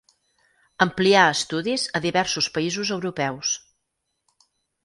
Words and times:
Amplià 0.85 1.25
estudis 1.33 1.85
a 1.99 2.03
diversos 2.07 2.49
països 2.57 2.93
europeus. 2.97 3.55